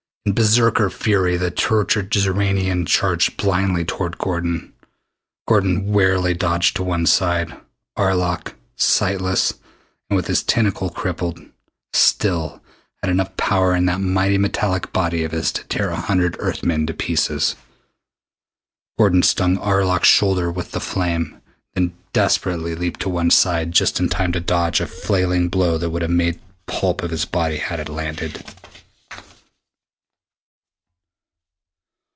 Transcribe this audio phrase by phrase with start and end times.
[0.23, 4.71] In berserker fury the tortured Xoranian charged blindly toward Gordon.
[5.47, 7.57] Gordon warily dodged to one side.
[7.97, 9.55] Arlok, sightless,
[10.09, 11.39] and with his tentacle crippled,
[11.93, 12.61] still
[13.01, 16.61] had enough power in that mighty metallic body of his to tear a hundred Earth
[16.63, 17.55] men to pieces.
[18.99, 21.41] Gordon stung Arlok's shoulder with the flame,
[21.73, 25.89] then desperately leaped to one side just in time to dodge a flailing blow that
[25.89, 28.45] would have made pulp of his body had it landed.